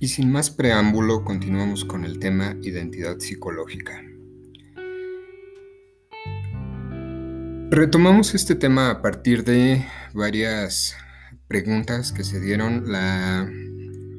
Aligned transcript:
Y 0.00 0.06
sin 0.08 0.30
más 0.30 0.50
preámbulo, 0.50 1.24
continuamos 1.24 1.84
con 1.84 2.04
el 2.04 2.20
tema 2.20 2.56
identidad 2.62 3.18
psicológica. 3.18 4.00
Retomamos 7.70 8.32
este 8.36 8.54
tema 8.54 8.90
a 8.90 9.02
partir 9.02 9.42
de 9.42 9.84
varias 10.14 10.96
preguntas 11.48 12.12
que 12.12 12.22
se 12.22 12.40
dieron. 12.40 12.92
La, 12.92 13.50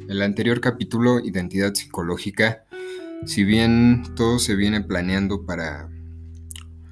el 0.10 0.22
anterior 0.22 0.60
capítulo, 0.60 1.22
identidad 1.22 1.74
psicológica, 1.74 2.66
si 3.26 3.46
bien 3.46 4.04
todo 4.18 4.38
se 4.40 4.56
viene 4.56 4.82
planeando 4.82 5.46
para 5.46 5.90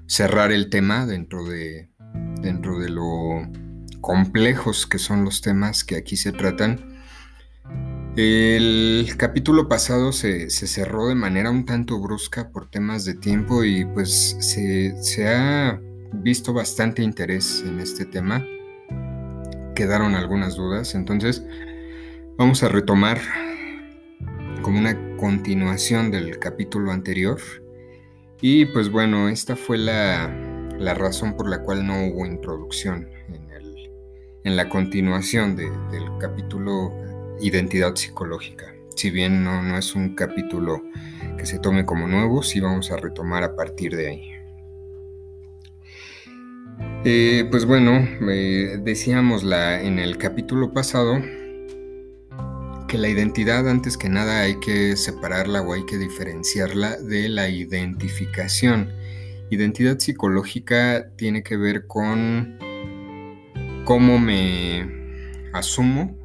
cerrar 0.05 0.53
el 0.53 0.69
tema 0.69 1.05
dentro 1.05 1.43
de, 1.43 1.89
dentro 2.41 2.79
de 2.79 2.87
lo 2.87 3.51
complejos 3.99 4.87
que 4.87 4.97
son 4.97 5.25
los 5.25 5.41
temas 5.41 5.83
que 5.83 5.97
aquí 5.97 6.15
se 6.15 6.31
tratan, 6.31 6.96
el 8.17 9.15
capítulo 9.15 9.67
pasado 9.67 10.11
se, 10.11 10.49
cerró 10.49 11.07
de 11.07 11.13
manera 11.13 11.51
un 11.51 11.65
tanto 11.65 11.99
brusca 11.99 12.49
por 12.49 12.67
temas 12.67 13.05
de 13.05 13.13
tiempo 13.13 13.63
y 13.63 13.85
pues 13.85 14.35
se, 14.39 15.27
ha 15.27 15.79
visto 16.13 16.51
bastante 16.51 17.03
interés 17.03 17.63
en 17.63 17.79
este 17.79 18.05
tema. 18.05 18.43
Quedaron 19.75 20.15
algunas 20.15 20.55
dudas, 20.55 20.95
entonces 20.95 21.45
vamos 22.37 22.63
a 22.63 22.69
retomar 22.69 23.21
como 24.63 24.79
una 24.79 24.97
continuación 25.17 26.09
del 26.09 26.39
capítulo 26.39 26.91
anterior. 26.91 27.39
Y 28.41 28.65
pues 28.65 28.89
bueno, 28.89 29.29
esta 29.29 29.55
fue 29.55 29.77
la, 29.77 30.27
razón 30.95 31.37
por 31.37 31.47
la 31.47 31.61
cual 31.61 31.85
no 31.85 32.07
hubo 32.07 32.25
introducción 32.25 33.07
en, 33.29 33.47
en 34.43 34.55
la 34.55 34.69
continuación 34.69 35.55
del 35.55 36.17
capítulo 36.19 36.91
identidad 37.39 37.95
psicológica. 37.95 38.73
Si 38.95 39.11
bien 39.11 39.43
no, 39.43 39.77
es 39.77 39.95
un 39.95 40.15
capítulo 40.15 40.81
que 41.37 41.45
se 41.45 41.59
tome 41.59 41.85
como 41.85 42.07
nuevo, 42.07 42.41
sí 42.41 42.59
vamos 42.59 42.91
a 42.91 42.97
retomar 42.97 43.43
a 43.43 43.55
partir 43.55 43.95
de 43.95 44.07
ahí. 44.07 44.31
Eh, 47.05 47.47
pues 47.51 47.65
bueno, 47.65 48.07
eh, 48.29 48.79
decíamos 48.81 49.43
la, 49.43 49.81
en 49.81 49.99
el 49.99 50.17
capítulo 50.17 50.73
pasado 50.73 51.21
que 52.87 52.97
la 52.97 53.09
identidad 53.09 53.69
antes 53.69 53.97
que 53.97 54.09
nada 54.09 54.41
hay 54.41 54.59
que 54.59 54.95
separarla 54.95 55.61
o 55.61 55.73
hay 55.73 55.85
que 55.85 55.97
diferenciarla 55.97 56.97
de 56.97 57.29
la 57.29 57.49
identificación. 57.49 58.91
Identidad 59.49 59.99
psicológica 59.99 61.11
tiene 61.17 61.43
que 61.43 61.57
ver 61.57 61.85
con 61.85 62.57
cómo 63.85 64.19
me 64.19 65.49
asumo 65.53 66.15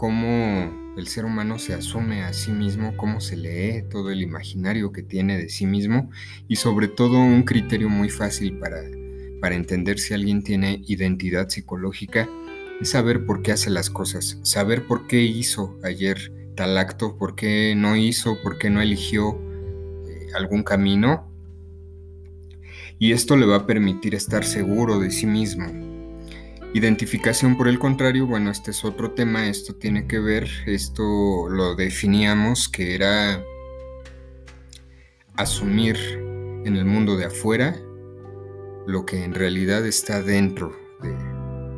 cómo 0.00 0.94
el 0.96 1.08
ser 1.08 1.26
humano 1.26 1.58
se 1.58 1.74
asume 1.74 2.22
a 2.22 2.32
sí 2.32 2.52
mismo, 2.52 2.96
cómo 2.96 3.20
se 3.20 3.36
lee 3.36 3.82
todo 3.90 4.10
el 4.10 4.22
imaginario 4.22 4.92
que 4.92 5.02
tiene 5.02 5.36
de 5.36 5.50
sí 5.50 5.66
mismo 5.66 6.10
y 6.48 6.56
sobre 6.56 6.88
todo 6.88 7.18
un 7.18 7.42
criterio 7.42 7.90
muy 7.90 8.08
fácil 8.08 8.56
para, 8.56 8.80
para 9.42 9.56
entender 9.56 9.98
si 9.98 10.14
alguien 10.14 10.42
tiene 10.42 10.82
identidad 10.86 11.50
psicológica 11.50 12.30
es 12.80 12.88
saber 12.88 13.26
por 13.26 13.42
qué 13.42 13.52
hace 13.52 13.68
las 13.68 13.90
cosas, 13.90 14.38
saber 14.42 14.86
por 14.86 15.06
qué 15.06 15.20
hizo 15.20 15.78
ayer 15.84 16.32
tal 16.54 16.78
acto, 16.78 17.18
por 17.18 17.34
qué 17.34 17.74
no 17.76 17.94
hizo, 17.94 18.40
por 18.42 18.56
qué 18.56 18.70
no 18.70 18.80
eligió 18.80 19.38
eh, 20.08 20.28
algún 20.34 20.62
camino. 20.62 21.30
Y 22.98 23.12
esto 23.12 23.36
le 23.36 23.44
va 23.44 23.56
a 23.56 23.66
permitir 23.66 24.14
estar 24.14 24.46
seguro 24.46 24.98
de 24.98 25.10
sí 25.10 25.26
mismo, 25.26 25.89
Identificación, 26.72 27.56
por 27.56 27.66
el 27.66 27.80
contrario, 27.80 28.26
bueno, 28.26 28.50
este 28.50 28.70
es 28.70 28.84
otro 28.84 29.10
tema, 29.10 29.48
esto 29.48 29.74
tiene 29.74 30.06
que 30.06 30.20
ver, 30.20 30.48
esto 30.66 31.48
lo 31.48 31.74
definíamos 31.74 32.68
que 32.68 32.94
era 32.94 33.42
asumir 35.34 35.96
en 36.64 36.76
el 36.76 36.84
mundo 36.84 37.16
de 37.16 37.24
afuera 37.24 37.76
lo 38.86 39.04
que 39.04 39.24
en 39.24 39.34
realidad 39.34 39.84
está 39.84 40.22
dentro 40.22 40.76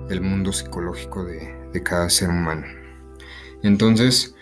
del 0.08 0.20
mundo 0.20 0.52
psicológico 0.52 1.24
de, 1.24 1.82
cada 1.82 2.10
ser 2.10 2.28
humano. 2.28 2.66
Entonces, 3.62 4.34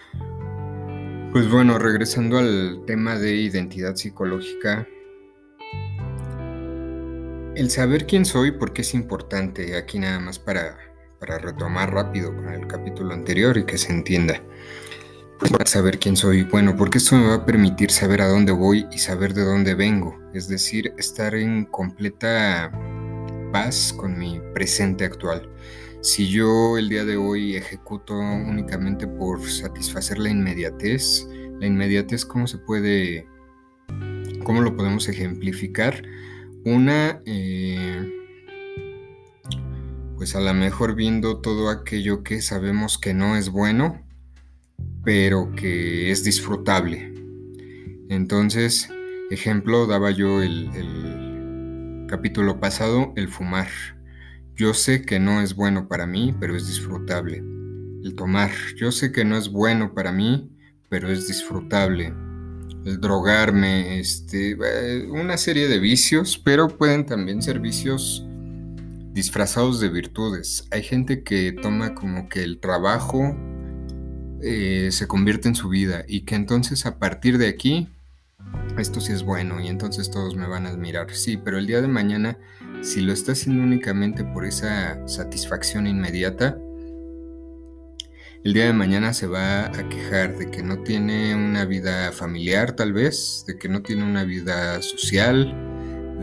pues 1.30 1.48
bueno, 1.48 1.78
regresando 1.78 2.38
al 2.38 2.82
tema 2.86 3.16
de 3.16 3.36
identidad 3.36 3.94
psicológica, 3.94 4.88
el 7.60 7.70
saber 7.70 8.06
quién 8.06 8.24
soy, 8.24 8.52
porque 8.52 8.80
es 8.80 8.94
importante, 8.94 9.76
aquí 9.76 9.98
nada 9.98 10.18
más 10.18 10.38
para, 10.38 10.78
para 11.18 11.38
retomar 11.38 11.92
rápido 11.92 12.34
con 12.34 12.48
el 12.48 12.66
capítulo 12.66 13.12
anterior 13.12 13.58
y 13.58 13.64
que 13.64 13.76
se 13.76 13.92
entienda. 13.92 14.40
Para 15.52 15.66
saber 15.66 15.98
quién 15.98 16.16
soy, 16.16 16.44
bueno, 16.44 16.74
porque 16.74 16.98
esto 16.98 17.16
me 17.16 17.28
va 17.28 17.34
a 17.34 17.46
permitir 17.46 17.90
saber 17.90 18.22
a 18.22 18.28
dónde 18.28 18.52
voy 18.52 18.86
y 18.90 18.98
saber 18.98 19.34
de 19.34 19.44
dónde 19.44 19.74
vengo, 19.74 20.18
es 20.32 20.48
decir, 20.48 20.94
estar 20.96 21.34
en 21.34 21.66
completa 21.66 22.72
paz 23.52 23.92
con 23.94 24.18
mi 24.18 24.40
presente 24.54 25.04
actual. 25.04 25.46
Si 26.00 26.28
yo 26.28 26.78
el 26.78 26.88
día 26.88 27.04
de 27.04 27.18
hoy 27.18 27.56
ejecuto 27.56 28.14
únicamente 28.14 29.06
por 29.06 29.46
satisfacer 29.46 30.18
la 30.18 30.30
inmediatez, 30.30 31.26
la 31.58 31.66
inmediatez, 31.66 32.24
¿cómo 32.24 32.46
se 32.46 32.56
puede, 32.56 33.28
cómo 34.44 34.62
lo 34.62 34.74
podemos 34.74 35.08
ejemplificar? 35.10 36.02
Una, 36.64 37.22
eh, 37.24 38.06
pues 40.16 40.36
a 40.36 40.40
lo 40.40 40.52
mejor 40.52 40.94
viendo 40.94 41.40
todo 41.40 41.70
aquello 41.70 42.22
que 42.22 42.42
sabemos 42.42 42.98
que 42.98 43.14
no 43.14 43.36
es 43.36 43.48
bueno, 43.48 44.06
pero 45.02 45.52
que 45.52 46.10
es 46.10 46.22
disfrutable. 46.22 47.14
Entonces, 48.10 48.90
ejemplo, 49.30 49.86
daba 49.86 50.10
yo 50.10 50.42
el, 50.42 50.68
el 50.74 52.06
capítulo 52.08 52.60
pasado, 52.60 53.14
el 53.16 53.28
fumar. 53.28 53.68
Yo 54.54 54.74
sé 54.74 55.02
que 55.02 55.18
no 55.18 55.40
es 55.40 55.54
bueno 55.54 55.88
para 55.88 56.06
mí, 56.06 56.34
pero 56.38 56.56
es 56.56 56.66
disfrutable. 56.66 57.38
El 58.02 58.14
tomar. 58.14 58.50
Yo 58.76 58.92
sé 58.92 59.12
que 59.12 59.24
no 59.24 59.38
es 59.38 59.50
bueno 59.50 59.94
para 59.94 60.12
mí, 60.12 60.50
pero 60.90 61.08
es 61.08 61.26
disfrutable 61.26 62.12
el 62.84 63.00
drogarme, 63.00 64.00
este, 64.00 64.56
eh, 64.62 65.08
una 65.10 65.36
serie 65.36 65.68
de 65.68 65.78
vicios, 65.78 66.40
pero 66.42 66.68
pueden 66.68 67.06
también 67.06 67.42
ser 67.42 67.60
vicios 67.60 68.26
disfrazados 69.12 69.80
de 69.80 69.88
virtudes. 69.88 70.66
Hay 70.70 70.82
gente 70.82 71.22
que 71.22 71.52
toma 71.52 71.94
como 71.94 72.28
que 72.28 72.42
el 72.42 72.58
trabajo 72.58 73.36
eh, 74.42 74.88
se 74.92 75.06
convierte 75.06 75.48
en 75.48 75.54
su 75.54 75.68
vida 75.68 76.04
y 76.08 76.22
que 76.22 76.34
entonces 76.34 76.86
a 76.86 76.98
partir 76.98 77.36
de 77.36 77.48
aquí, 77.48 77.88
esto 78.78 79.00
sí 79.00 79.12
es 79.12 79.22
bueno 79.22 79.60
y 79.60 79.68
entonces 79.68 80.10
todos 80.10 80.36
me 80.36 80.46
van 80.46 80.66
a 80.66 80.70
admirar. 80.70 81.10
Sí, 81.12 81.36
pero 81.36 81.58
el 81.58 81.66
día 81.66 81.82
de 81.82 81.88
mañana, 81.88 82.38
si 82.82 83.00
lo 83.00 83.12
está 83.12 83.32
haciendo 83.32 83.62
únicamente 83.62 84.24
por 84.24 84.46
esa 84.46 85.06
satisfacción 85.06 85.86
inmediata, 85.86 86.56
el 88.42 88.54
día 88.54 88.66
de 88.66 88.72
mañana 88.72 89.12
se 89.12 89.26
va 89.26 89.66
a 89.66 89.88
quejar 89.88 90.38
de 90.38 90.50
que 90.50 90.62
no 90.62 90.82
tiene 90.82 91.34
una 91.34 91.66
vida 91.66 92.10
familiar 92.12 92.74
tal 92.74 92.92
vez, 92.92 93.44
de 93.46 93.58
que 93.58 93.68
no 93.68 93.82
tiene 93.82 94.04
una 94.04 94.24
vida 94.24 94.80
social, 94.80 95.54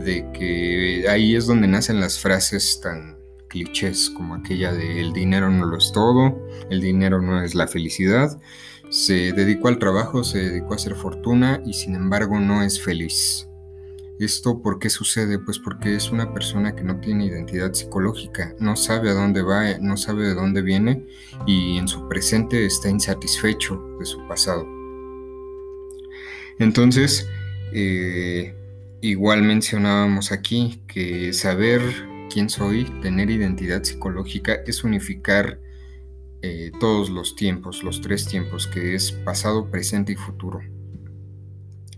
de 0.04 0.30
que 0.32 1.06
ahí 1.08 1.36
es 1.36 1.46
donde 1.46 1.68
nacen 1.68 2.00
las 2.00 2.18
frases 2.18 2.80
tan 2.82 3.18
clichés 3.48 4.10
como 4.10 4.34
aquella 4.34 4.72
de 4.72 5.00
el 5.00 5.12
dinero 5.12 5.48
no 5.48 5.64
lo 5.64 5.78
es 5.78 5.92
todo, 5.92 6.36
el 6.70 6.80
dinero 6.80 7.22
no 7.22 7.42
es 7.42 7.54
la 7.54 7.68
felicidad. 7.68 8.40
Se 8.90 9.32
dedicó 9.32 9.68
al 9.68 9.78
trabajo, 9.78 10.24
se 10.24 10.38
dedicó 10.38 10.72
a 10.72 10.76
hacer 10.76 10.94
fortuna 10.94 11.62
y 11.64 11.74
sin 11.74 11.94
embargo 11.94 12.40
no 12.40 12.62
es 12.62 12.82
feliz. 12.82 13.47
¿Esto 14.18 14.60
por 14.60 14.80
qué 14.80 14.90
sucede? 14.90 15.38
Pues 15.38 15.60
porque 15.60 15.94
es 15.94 16.10
una 16.10 16.34
persona 16.34 16.74
que 16.74 16.82
no 16.82 16.98
tiene 16.98 17.26
identidad 17.26 17.72
psicológica, 17.72 18.52
no 18.58 18.74
sabe 18.74 19.10
a 19.10 19.14
dónde 19.14 19.42
va, 19.42 19.78
no 19.78 19.96
sabe 19.96 20.26
de 20.26 20.34
dónde 20.34 20.60
viene 20.60 21.06
y 21.46 21.78
en 21.78 21.86
su 21.86 22.08
presente 22.08 22.66
está 22.66 22.88
insatisfecho 22.88 23.80
de 24.00 24.06
su 24.06 24.26
pasado. 24.26 24.66
Entonces, 26.58 27.28
eh, 27.72 28.56
igual 29.02 29.42
mencionábamos 29.42 30.32
aquí 30.32 30.82
que 30.88 31.32
saber 31.32 31.80
quién 32.28 32.50
soy, 32.50 32.86
tener 33.00 33.30
identidad 33.30 33.84
psicológica, 33.84 34.54
es 34.66 34.82
unificar 34.82 35.60
eh, 36.42 36.72
todos 36.80 37.08
los 37.08 37.36
tiempos, 37.36 37.84
los 37.84 38.00
tres 38.00 38.26
tiempos, 38.26 38.66
que 38.66 38.96
es 38.96 39.12
pasado, 39.12 39.70
presente 39.70 40.14
y 40.14 40.16
futuro 40.16 40.60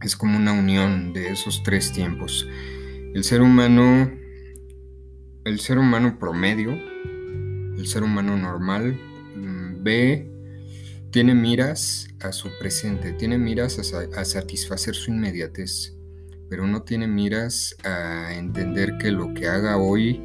es 0.02 0.16
como 0.16 0.36
una 0.36 0.52
unión 0.52 1.12
de 1.12 1.30
esos 1.30 1.62
tres 1.62 1.92
tiempos. 1.92 2.48
El 3.14 3.24
ser 3.24 3.42
humano, 3.42 4.10
el 5.44 5.60
ser 5.60 5.78
humano 5.78 6.18
promedio, 6.18 6.72
el 6.72 7.86
ser 7.86 8.02
humano 8.02 8.36
normal, 8.36 8.98
mm, 9.36 9.82
ve, 9.82 10.26
tiene 11.10 11.34
miras 11.34 12.08
a 12.20 12.32
su 12.32 12.48
presente, 12.58 13.12
tiene 13.12 13.36
miras 13.36 13.92
a, 13.92 14.24
satisfacer 14.24 14.94
su 14.94 15.10
inmediatez, 15.10 15.96
pero 16.48 16.66
no 16.66 16.82
tiene 16.82 17.06
miras 17.06 17.76
a 17.84 18.34
entender 18.34 18.96
que 18.98 19.10
lo 19.10 19.34
que 19.34 19.48
haga 19.48 19.76
hoy, 19.76 20.22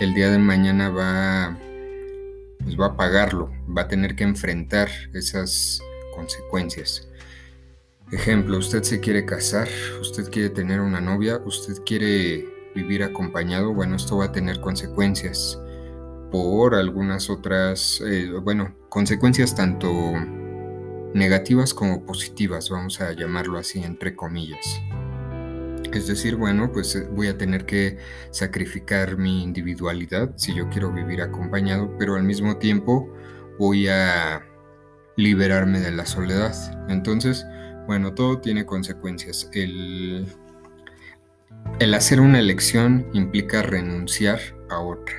el 0.00 0.14
día 0.14 0.30
de 0.30 0.38
mañana 0.38 0.88
va 0.88 1.58
pues 2.64 2.78
va 2.78 2.86
a 2.86 2.96
pagarlo, 2.96 3.50
va 3.76 3.82
a 3.82 3.88
tener 3.88 4.14
que 4.14 4.24
enfrentar 4.24 4.88
esas 5.12 5.80
consecuencias. 6.14 7.08
Ejemplo, 8.12 8.58
usted 8.58 8.82
se 8.82 9.00
quiere 9.00 9.24
casar, 9.24 9.66
usted 9.98 10.30
quiere 10.30 10.50
tener 10.50 10.80
una 10.80 11.00
novia, 11.00 11.40
usted 11.46 11.82
quiere 11.82 12.46
vivir 12.74 13.02
acompañado, 13.02 13.72
bueno, 13.72 13.96
esto 13.96 14.18
va 14.18 14.26
a 14.26 14.32
tener 14.32 14.60
consecuencias 14.60 15.58
por 16.30 16.74
algunas 16.74 17.30
otras, 17.30 18.02
eh, 18.06 18.30
bueno, 18.42 18.76
consecuencias 18.90 19.54
tanto 19.54 19.90
negativas 21.14 21.72
como 21.72 22.04
positivas, 22.04 22.68
vamos 22.68 23.00
a 23.00 23.12
llamarlo 23.12 23.58
así, 23.58 23.82
entre 23.82 24.14
comillas. 24.14 24.78
Es 25.90 26.06
decir, 26.06 26.36
bueno, 26.36 26.70
pues 26.70 26.94
eh, 26.94 27.08
voy 27.10 27.28
a 27.28 27.38
tener 27.38 27.64
que 27.64 27.96
sacrificar 28.30 29.16
mi 29.16 29.42
individualidad 29.42 30.34
si 30.36 30.54
yo 30.54 30.68
quiero 30.68 30.92
vivir 30.92 31.22
acompañado, 31.22 31.96
pero 31.98 32.16
al 32.16 32.24
mismo 32.24 32.58
tiempo 32.58 33.10
voy 33.58 33.88
a 33.88 34.42
liberarme 35.16 35.80
de 35.80 35.92
la 35.92 36.04
soledad. 36.04 36.54
Entonces, 36.90 37.46
bueno, 37.86 38.14
todo 38.14 38.38
tiene 38.38 38.64
consecuencias. 38.64 39.48
El, 39.52 40.26
hacer 41.94 42.20
una 42.20 42.38
elección 42.38 43.06
implica 43.12 43.62
renunciar 43.62 44.40
a 44.70 44.80
otra. 44.80 45.14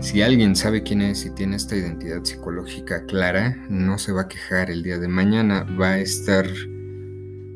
Si 0.00 0.20
alguien 0.22 0.56
sabe 0.56 0.82
quién 0.82 1.00
es 1.00 1.24
y 1.24 1.30
tiene 1.30 1.56
esta 1.56 1.76
identidad 1.76 2.22
psicológica 2.24 3.06
clara, 3.06 3.56
no 3.70 3.98
se 3.98 4.12
va 4.12 4.22
a 4.22 4.28
quejar 4.28 4.70
el 4.70 4.82
día 4.82 4.98
de 4.98 5.08
mañana, 5.08 5.64
va 5.80 5.92
a 5.92 5.98
estar 5.98 6.46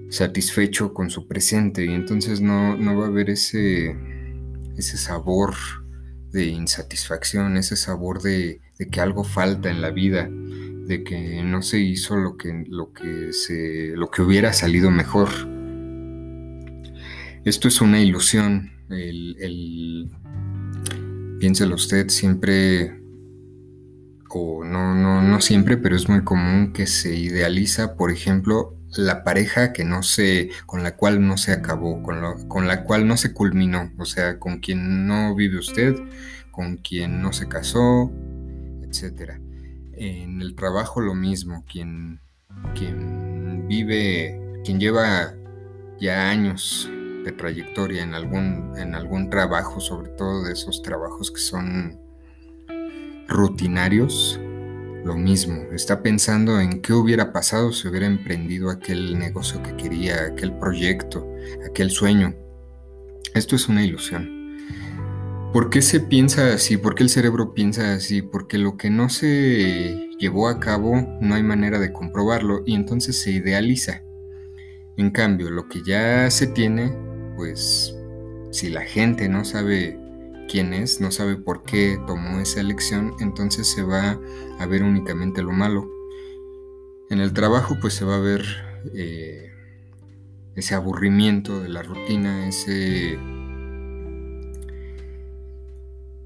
satisfecho 0.08 0.94
con 0.94 1.11
su 1.11 1.29
presente 1.29 1.85
y 1.85 1.93
entonces 1.93 2.41
no, 2.41 2.76
no 2.76 2.96
va 2.96 3.05
a 3.05 3.08
haber 3.08 3.31
ese, 3.31 3.96
ese 4.76 4.96
sabor 4.96 5.55
de 6.32 6.46
insatisfacción, 6.46 7.56
ese 7.56 7.76
sabor 7.76 8.23
de, 8.23 8.61
de 8.79 8.88
que 8.88 9.00
algo 9.00 9.23
falta 9.23 9.70
en 9.70 9.82
la 9.82 9.91
vida 9.91 10.31
de 10.91 11.05
que 11.05 11.45
no 11.45 11.63
se 11.63 11.79
hizo 11.79 12.17
lo 12.17 12.37
que, 12.37 12.65
lo 12.67 12.93
que, 12.93 13.33
se, 13.33 13.93
lo 13.95 14.11
que 14.11 14.23
hubiera 14.23 14.53
salido 14.53 14.91
mejor. 14.91 15.29
Esto 17.45 17.69
es 17.69 17.81
una 17.81 18.01
ilusión. 18.01 18.73
El, 18.91 20.11
piénselo 21.39 21.77
usted 21.77 22.09
siempre, 22.09 23.01
o 24.31 24.65
no, 24.65 24.97
no, 24.97 25.23
no 25.23 25.41
siempre, 25.41 25.77
pero 25.77 25.95
es 25.95 26.09
muy 26.09 26.25
común 26.25 26.73
que 26.73 26.89
se 26.89 27.15
idealiza, 27.15 27.95
por 27.95 28.11
ejemplo, 28.11 28.77
la 28.97 29.23
pareja 29.23 29.73
que 29.73 29.85
no 29.85 30.03
se, 30.03 30.51
con 30.67 30.83
la 30.83 30.97
cual 30.97 31.25
no 31.25 31.37
se 31.37 31.53
acabó, 31.53 32.03
con, 32.03 32.49
con 32.49 32.67
la 32.67 32.83
cual 32.83 33.07
no 33.07 33.17
se 33.17 33.33
culminó, 33.33 33.93
o 33.97 34.05
sea, 34.05 34.41
con 34.41 34.59
quien 34.59 35.07
no 35.07 35.37
vive 35.37 35.57
usted, 35.57 35.95
con 36.51 36.79
quien 36.79 37.23
no 37.23 37.33
se 37.33 37.47
casó, 37.47 38.11
etcétera. 38.83 39.41
En 40.02 40.41
el 40.41 40.55
trabajo 40.55 41.02
lo 41.02 41.14
mismo, 41.14 41.62
quien, 41.70 42.20
vive, 43.69 44.41
quien 44.64 44.81
lleva 44.81 45.35
ya 46.00 46.31
años 46.31 46.88
de 47.23 47.31
trayectoria 47.32 48.02
en 48.02 48.14
algún, 48.14 48.73
en 48.79 48.94
algún 48.94 49.29
trabajo, 49.29 49.79
sobre 49.79 50.08
todo 50.12 50.44
de 50.44 50.55
esos 50.55 50.81
trabajos 50.81 51.31
que 51.31 51.41
son 51.43 52.00
rutinarios, 53.29 54.41
lo 55.05 55.17
mismo, 55.17 55.64
está 55.70 56.03
pensando 56.03 56.58
en 56.61 56.81
qué 56.81 56.94
hubiera 56.94 57.31
pasado 57.31 57.70
si 57.70 57.87
hubiera 57.87 58.06
emprendido 58.06 58.70
aquel 58.70 59.19
negocio 59.19 59.62
que 59.62 59.76
quería, 59.76 60.29
aquel 60.32 60.56
proyecto, 60.56 61.31
aquel 61.69 61.91
sueño. 61.91 62.35
Esto 63.35 63.55
es 63.55 63.69
una 63.69 63.85
ilusión. 63.85 64.40
¿Por 65.52 65.69
qué 65.69 65.82
se 65.82 65.99
piensa 65.99 66.55
así? 66.55 66.76
¿Por 66.76 66.94
qué 66.94 67.02
el 67.02 67.08
cerebro 67.08 67.55
piensa 67.55 67.94
así? 67.94 68.23
Porque 68.23 68.56
lo 68.56 68.76
que 68.76 68.88
no 68.88 69.08
se 69.08 70.08
llevó 70.17 70.47
a 70.47 70.61
cabo 70.61 70.94
no 71.20 71.35
hay 71.35 71.43
manera 71.43 71.81
de 71.81 71.93
comprobarlo 71.93 72.62
y 72.67 72.76
entonces 72.76 73.20
se 73.20 73.32
idealiza. 73.32 74.05
En 74.97 75.11
cambio, 75.11 75.50
lo 75.50 75.69
que 75.69 75.82
ya 75.85 76.31
se 76.31 76.47
tiene, 76.47 76.97
pues 77.37 77.97
si 78.52 78.69
la 78.69 78.82
gente 78.82 79.29
no 79.29 79.44
sabe 79.44 79.99
quién 80.49 80.73
es, 80.73 81.00
no 81.00 81.11
sabe 81.11 81.35
por 81.35 81.64
qué 81.64 81.99
tomó 82.06 82.38
esa 82.38 82.61
elección, 82.61 83.14
entonces 83.19 83.67
se 83.67 83.82
va 83.82 84.20
a 84.61 84.67
ver 84.67 84.85
únicamente 84.85 85.43
lo 85.43 85.50
malo. 85.50 85.91
En 87.08 87.19
el 87.19 87.32
trabajo 87.32 87.76
pues 87.81 87.94
se 87.94 88.05
va 88.05 88.17
a 88.17 88.20
ver 88.20 88.44
eh, 88.94 89.50
ese 90.55 90.76
aburrimiento 90.76 91.61
de 91.61 91.70
la 91.70 91.82
rutina, 91.82 92.46
ese 92.46 93.19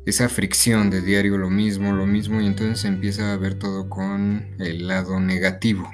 esa 0.06 0.28
fricción 0.28 0.90
de 0.90 1.00
diario 1.00 1.38
lo 1.38 1.48
mismo, 1.48 1.92
lo 1.92 2.06
mismo, 2.06 2.40
y 2.40 2.46
entonces 2.46 2.84
empieza 2.84 3.32
a 3.32 3.36
ver 3.36 3.54
todo 3.54 3.88
con 3.88 4.54
el 4.58 4.86
lado 4.86 5.18
negativo. 5.18 5.90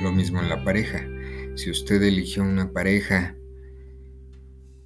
Lo 0.00 0.12
mismo 0.12 0.40
en 0.40 0.48
la 0.48 0.64
pareja. 0.64 1.06
Si 1.54 1.70
usted 1.70 2.02
eligió 2.02 2.42
una 2.42 2.72
pareja 2.72 3.36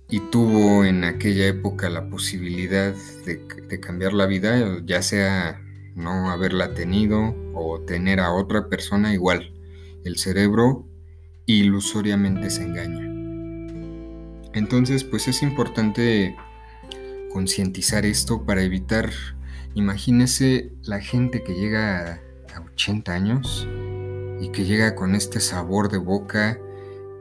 y 0.08 0.20
tuvo 0.30 0.84
en 0.84 1.04
aquella 1.04 1.46
época 1.46 1.88
la 1.88 2.08
posibilidad 2.10 2.94
de, 3.24 3.40
de, 3.68 3.80
cambiar 3.80 4.12
la 4.12 4.26
vida, 4.26 4.80
ya 4.84 5.02
sea 5.02 5.60
no 5.96 6.30
haberla 6.30 6.74
tenido 6.74 7.34
o 7.54 7.80
tener 7.80 8.20
a 8.20 8.32
otra 8.32 8.68
persona 8.68 9.14
igual, 9.14 9.52
el 10.04 10.18
cerebro 10.18 10.86
ilusoriamente 11.46 12.50
se 12.50 12.62
engaña. 12.62 13.06
Entonces, 14.52 15.02
pues 15.04 15.28
es 15.28 15.42
importante 15.42 16.36
concientizar 17.32 18.04
esto 18.04 18.44
para 18.44 18.62
evitar, 18.62 19.10
imagínese 19.74 20.72
la 20.82 21.00
gente 21.00 21.42
que 21.42 21.54
llega 21.54 22.20
a 22.54 22.60
80 22.60 23.12
años 23.12 23.68
y 24.40 24.50
que 24.50 24.64
llega 24.64 24.94
con 24.94 25.14
este 25.14 25.40
sabor 25.40 25.90
de 25.90 25.98
boca 25.98 26.58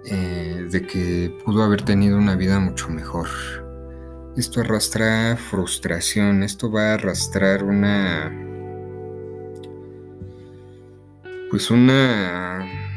eh, 0.05 0.67
de 0.69 0.81
que 0.81 1.37
pudo 1.45 1.63
haber 1.63 1.83
tenido 1.83 2.17
una 2.17 2.35
vida 2.35 2.59
mucho 2.59 2.89
mejor. 2.89 3.27
Esto 4.37 4.61
arrastra 4.61 5.37
frustración, 5.37 6.43
esto 6.43 6.71
va 6.71 6.91
a 6.91 6.93
arrastrar 6.95 7.63
una... 7.63 8.31
pues 11.49 11.71
una 11.71 12.88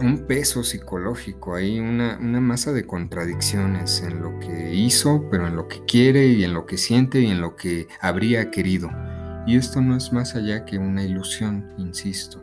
un 0.00 0.26
peso 0.26 0.62
psicológico, 0.62 1.54
hay 1.54 1.78
una, 1.78 2.18
masa 2.18 2.72
de 2.72 2.86
contradicciones 2.86 4.02
en 4.02 4.20
lo 4.20 4.38
que 4.40 4.74
hizo, 4.74 5.28
pero 5.30 5.46
en 5.46 5.56
lo 5.56 5.68
que 5.68 5.84
quiere 5.84 6.26
y 6.26 6.44
en 6.44 6.54
lo 6.54 6.66
que 6.66 6.76
siente 6.76 7.20
y 7.20 7.26
en 7.26 7.40
lo 7.40 7.56
que 7.56 7.86
habría 8.00 8.50
querido. 8.50 8.90
Y 9.46 9.56
esto 9.56 9.80
no 9.80 9.96
es 9.96 10.12
más 10.12 10.34
allá 10.34 10.64
que 10.64 10.78
una 10.78 11.02
ilusión, 11.04 11.72
insisto. 11.78 12.42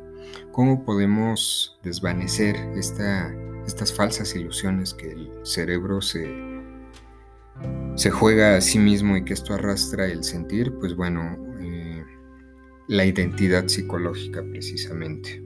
¿Cómo 0.52 0.86
podemos 0.86 1.80
desvanecer 1.84 2.56
esta, 2.76 3.34
estas 3.66 3.94
falsas 3.94 4.36
ilusiones 4.36 4.94
que 4.94 5.12
el 5.12 5.32
cerebro 5.44 6.02
se, 6.02 6.30
se 7.96 8.12
juega 8.12 8.56
a 8.56 8.62
sí 8.62 8.80
mismo 8.80 9.18
y 9.18 9.26
que 9.26 9.34
esto 9.34 9.54
arrastra 9.54 10.06
el 10.06 10.24
sentir? 10.24 10.74
Pues 10.80 10.96
bueno, 10.96 11.38
eh, 11.60 12.06
la 12.88 13.06
identidad 13.06 13.68
psicológica 13.68 14.44
precisamente. 14.44 15.41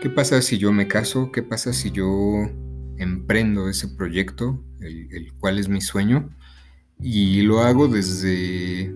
¿Qué 0.00 0.08
pasa 0.08 0.40
si 0.40 0.56
yo 0.56 0.72
me 0.72 0.88
caso? 0.88 1.30
¿Qué 1.30 1.42
pasa 1.42 1.74
si 1.74 1.90
yo 1.90 2.48
emprendo 2.96 3.68
ese 3.68 3.86
proyecto, 3.86 4.64
el, 4.80 5.30
cual 5.38 5.58
es 5.58 5.68
mi 5.68 5.82
sueño? 5.82 6.34
Y 6.98 7.42
lo 7.42 7.60
hago 7.60 7.86
desde, 7.86 8.90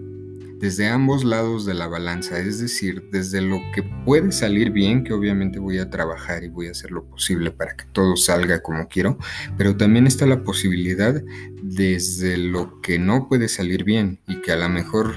desde 0.58 0.88
ambos 0.88 1.22
lados 1.22 1.66
de 1.66 1.74
la 1.74 1.88
balanza, 1.88 2.38
es 2.38 2.58
decir, 2.58 3.10
desde 3.12 3.42
lo 3.42 3.58
que 3.74 3.82
puede 3.82 4.32
salir 4.32 4.70
bien, 4.70 5.04
que 5.04 5.12
obviamente 5.12 5.58
voy 5.58 5.76
a 5.76 5.90
trabajar 5.90 6.42
y 6.42 6.48
voy 6.48 6.68
a 6.68 6.70
hacer 6.70 6.90
lo 6.90 7.04
posible 7.04 7.50
para 7.50 7.76
que 7.76 7.84
todo 7.92 8.16
salga 8.16 8.62
como 8.62 8.88
quiero, 8.88 9.18
pero 9.58 9.76
también 9.76 10.06
está 10.06 10.24
la 10.24 10.42
posibilidad 10.42 11.22
desde 11.62 12.38
lo 12.38 12.80
que 12.80 12.98
no 12.98 13.28
puede 13.28 13.48
salir 13.48 13.84
bien 13.84 14.20
y 14.26 14.40
que 14.40 14.52
a 14.52 14.56
lo 14.56 14.70
mejor 14.70 15.16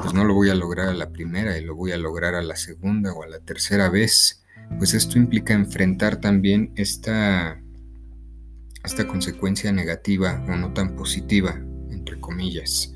pues 0.00 0.14
no 0.14 0.24
lo 0.24 0.32
voy 0.32 0.48
a 0.48 0.54
lograr 0.54 0.88
a 0.88 0.94
la 0.94 1.10
primera 1.10 1.58
y 1.58 1.64
lo 1.64 1.74
voy 1.74 1.92
a 1.92 1.98
lograr 1.98 2.34
a 2.34 2.42
la 2.42 2.56
segunda 2.56 3.12
o 3.12 3.24
a 3.24 3.28
la 3.28 3.40
tercera 3.40 3.90
vez 3.90 4.41
pues 4.78 4.94
esto 4.94 5.18
implica 5.18 5.54
enfrentar 5.54 6.16
también 6.16 6.72
esta, 6.76 7.62
esta 8.84 9.06
consecuencia 9.06 9.72
negativa 9.72 10.44
o 10.48 10.56
no 10.56 10.72
tan 10.72 10.96
positiva, 10.96 11.60
entre 11.90 12.18
comillas. 12.20 12.94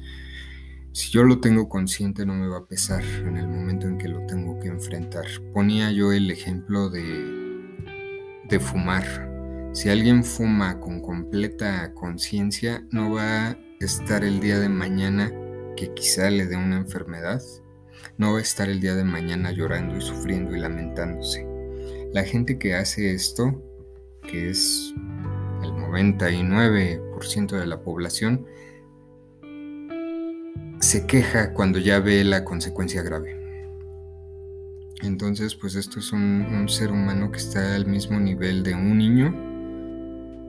Si 0.97 1.11
yo 1.11 1.25
lo 1.25 1.41
tengo 1.41 1.69
consciente 1.69 2.25
no 2.25 2.33
me 2.33 2.49
va 2.49 2.57
a 2.57 2.67
pesar 2.67 3.05
en 3.05 3.37
el 3.37 3.47
momento 3.47 3.87
en 3.87 3.99
que 3.99 4.09
lo 4.09 4.25
tengo 4.25 4.59
que 4.59 4.69
enfrentar. 4.69 5.27
Ponía 5.53 5.93
yo 5.93 6.11
el 6.11 6.31
ejemplo 6.31 6.89
de, 6.89 7.77
de 8.49 8.59
fumar. 8.59 9.05
Si 9.75 9.91
alguien 9.91 10.25
fuma 10.25 10.81
con 10.81 11.03
completa 11.03 11.93
conciencia, 11.93 12.83
no 12.91 13.13
va 13.13 13.49
a 13.49 13.59
estar 13.79 14.25
el 14.25 14.41
día 14.41 14.59
de 14.59 14.71
mañana 14.71 15.31
que 15.77 15.93
quizá 15.93 16.31
le 16.31 16.47
dé 16.47 16.57
una 16.57 16.79
enfermedad. 16.79 17.43
No 18.17 18.33
va 18.33 18.39
a 18.39 18.43
estar 18.43 18.71
el 18.71 18.81
día 18.81 18.95
de 18.95 19.05
mañana 19.05 19.53
llorando 19.53 19.99
y 19.99 20.01
sufriendo 20.01 20.57
y 20.57 20.61
lamentándose. 20.61 21.56
La 22.13 22.25
gente 22.25 22.59
que 22.59 22.75
hace 22.75 23.13
esto, 23.13 23.63
que 24.23 24.51
es 24.51 24.93
el 25.63 25.71
99% 25.73 27.59
de 27.59 27.67
la 27.67 27.83
población, 27.83 28.47
se 30.81 31.07
queja 31.07 31.53
cuando 31.53 31.79
ya 31.79 32.01
ve 32.01 32.23
la 32.25 32.45
consecuencia 32.45 33.03
grave. 33.03 33.37
Entonces, 35.03 35.55
pues 35.55 35.75
esto 35.75 35.99
es 35.99 36.13
un, 36.13 36.67
ser 36.69 36.91
humano 36.91 37.31
que 37.31 37.39
está 37.39 37.75
al 37.75 37.87
mismo 37.87 38.19
nivel 38.19 38.63
de 38.63 38.75
un 38.75 38.97
niño, 38.97 39.35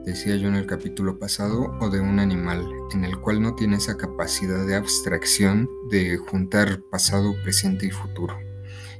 decía 0.05 0.35
yo 0.37 0.47
en 0.47 0.55
el 0.55 0.65
capítulo 0.65 1.19
pasado, 1.19 1.75
o 1.81 1.89
de 1.89 1.99
un 1.99 2.19
animal, 2.19 2.65
en 2.93 3.03
el 3.03 3.19
cual 3.19 3.41
no 3.41 3.55
tiene 3.55 3.77
esa 3.77 3.97
capacidad 3.97 4.65
de 4.65 4.75
abstracción 4.75 5.69
de 5.89 6.17
juntar 6.17 6.81
pasado, 6.89 7.33
presente 7.43 7.87
y 7.87 7.91
futuro. 7.91 8.46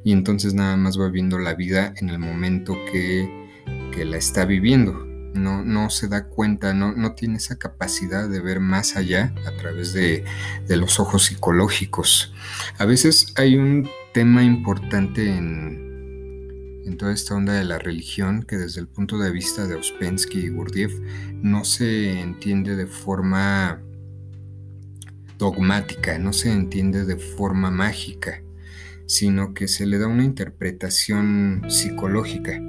Y 0.04 0.12
entonces 0.12 0.54
nada 0.54 0.78
más 0.78 1.00
va 1.00 1.10
viendo 1.10 1.40
la 1.40 1.54
vida 1.54 1.94
en 1.98 2.10
el 2.10 2.20
momento 2.20 2.78
que, 2.92 3.48
que 3.94 4.06
la 4.06 4.18
está 4.18 4.46
viviendo. 4.46 5.06
No, 5.34 5.64
no, 5.64 5.90
se 5.90 6.08
da 6.08 6.30
cuenta, 6.30 6.74
no, 6.74 6.94
no, 6.94 7.14
tiene 7.14 7.38
esa 7.38 7.58
capacidad 7.58 8.28
de 8.28 8.40
ver 8.40 8.60
más 8.60 8.96
allá 8.96 9.36
a 9.46 9.52
través 9.52 9.94
de, 9.94 10.24
de 10.68 10.78
los 10.78 11.00
ojos 11.00 11.26
psicológicos. 11.26 12.34
A 12.80 12.86
veces 12.86 13.34
hay 13.36 13.56
un 13.56 13.88
tema 14.18 14.44
importante 14.44 15.30
en, 15.30 16.98
toda 16.98 17.14
esta 17.14 17.36
onda 17.36 17.54
de 17.54 17.64
la 17.64 17.78
religión 17.78 18.42
que 18.42 18.58
desde 18.58 18.82
el 18.82 18.88
punto 18.88 19.20
de 19.20 19.30
vista 19.30 19.68
de 19.68 19.76
Ouspensky 19.76 20.40
y 20.40 20.50
Gurdjieff 20.50 20.92
no 21.44 21.64
se 21.64 22.20
entiende 22.20 22.76
de 22.76 22.88
forma 22.88 23.80
dogmática, 25.38 26.18
no 26.18 26.34
se 26.34 26.52
entiende 26.52 27.06
de 27.06 27.18
forma 27.18 27.70
mágica, 27.70 28.42
sino 29.08 29.54
que 29.54 29.68
se 29.68 29.86
le 29.88 29.98
da 29.98 30.08
una 30.08 30.24
interpretación 30.24 31.64
psicológica. 31.70 32.62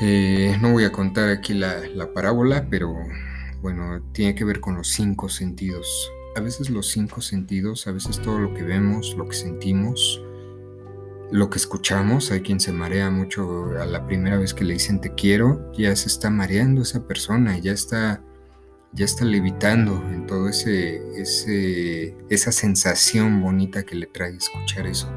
Eh, 0.00 0.58
no 0.60 0.72
voy 0.72 0.84
a 0.84 0.92
contar 0.92 1.28
aquí 1.28 1.54
la, 1.54 1.86
la 1.94 2.12
parábola, 2.12 2.66
pero 2.68 2.92
bueno, 3.62 4.02
tiene 4.12 4.34
que 4.34 4.44
ver 4.44 4.60
con 4.60 4.76
los 4.76 4.88
cinco 4.88 5.28
sentidos 5.28 6.10
a 6.36 6.40
veces 6.40 6.70
los 6.70 6.88
cinco 6.88 7.20
sentidos, 7.20 7.86
a 7.86 7.92
veces 7.92 8.20
todo 8.20 8.38
lo 8.38 8.54
que 8.54 8.62
vemos, 8.62 9.14
lo 9.16 9.28
que 9.28 9.34
sentimos, 9.34 10.22
lo 11.30 11.50
que 11.50 11.58
escuchamos, 11.58 12.30
hay 12.30 12.40
quien 12.40 12.60
se 12.60 12.72
marea 12.72 13.10
mucho 13.10 13.70
a 13.78 13.86
la 13.86 14.06
primera 14.06 14.38
vez 14.38 14.54
que 14.54 14.64
le 14.64 14.74
dicen 14.74 15.00
te 15.00 15.14
quiero, 15.14 15.72
ya 15.72 15.94
se 15.96 16.08
está 16.08 16.30
mareando 16.30 16.82
esa 16.82 17.06
persona, 17.06 17.58
ya 17.58 17.72
está 17.72 18.22
ya 18.92 19.04
está 19.04 19.24
levitando 19.24 20.02
en 20.10 20.26
todo 20.26 20.48
ese, 20.48 21.02
esa 22.28 22.52
sensación 22.52 23.40
bonita 23.40 23.84
que 23.84 23.94
le 23.94 24.06
trae 24.06 24.36
escuchar 24.36 24.86
eso. 24.86 25.08